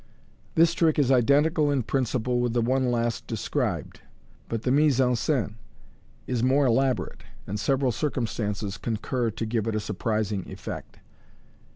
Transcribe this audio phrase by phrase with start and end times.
[0.55, 4.01] —This trick is identical in principle with the one last described,
[4.49, 5.55] but the mist ftn scene
[6.25, 10.97] is more elaborate, and several circumstances concur to give it a surprising effect.